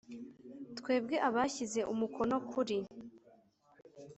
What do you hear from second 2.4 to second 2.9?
kuri